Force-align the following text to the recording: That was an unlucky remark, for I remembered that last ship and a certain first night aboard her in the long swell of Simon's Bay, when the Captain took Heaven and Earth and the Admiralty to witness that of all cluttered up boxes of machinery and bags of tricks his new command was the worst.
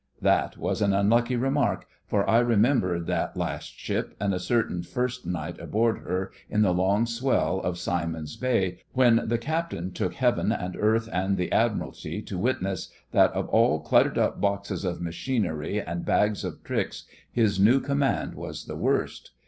That 0.23 0.57
was 0.57 0.81
an 0.81 0.93
unlucky 0.93 1.35
remark, 1.35 1.85
for 2.07 2.27
I 2.27 2.39
remembered 2.39 3.05
that 3.05 3.37
last 3.37 3.77
ship 3.77 4.15
and 4.19 4.33
a 4.33 4.39
certain 4.39 4.81
first 4.81 5.27
night 5.27 5.59
aboard 5.59 5.99
her 5.99 6.31
in 6.49 6.63
the 6.63 6.73
long 6.73 7.05
swell 7.05 7.59
of 7.61 7.77
Simon's 7.77 8.35
Bay, 8.35 8.79
when 8.93 9.21
the 9.27 9.37
Captain 9.37 9.91
took 9.91 10.15
Heaven 10.15 10.51
and 10.51 10.75
Earth 10.75 11.07
and 11.13 11.37
the 11.37 11.51
Admiralty 11.51 12.23
to 12.23 12.39
witness 12.39 12.89
that 13.11 13.31
of 13.33 13.47
all 13.49 13.79
cluttered 13.79 14.17
up 14.17 14.41
boxes 14.41 14.83
of 14.85 15.01
machinery 15.03 15.79
and 15.79 16.03
bags 16.03 16.43
of 16.43 16.63
tricks 16.63 17.05
his 17.31 17.59
new 17.59 17.79
command 17.79 18.33
was 18.33 18.65
the 18.65 18.75
worst. 18.75 19.29